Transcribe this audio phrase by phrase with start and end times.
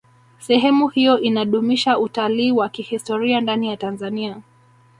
[0.39, 4.41] sehemu hiyo inadumisha utalii wa kihistoria ndani ya tanzania